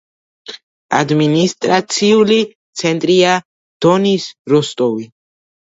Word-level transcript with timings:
ადმინისტრაციული 0.99 2.39
ცენტრია 2.83 3.37
დონის 3.89 4.29
როსტოვი. 4.57 5.11